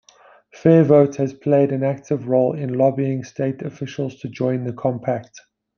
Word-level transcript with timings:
FairVote 0.59 1.17
has 1.17 1.31
played 1.35 1.71
an 1.71 1.83
active 1.83 2.27
role 2.27 2.53
in 2.53 2.73
lobbying 2.73 3.23
state 3.23 3.61
officials 3.61 4.15
to 4.21 4.29
join 4.29 4.63
the 4.63 4.73
compact. 4.73 5.39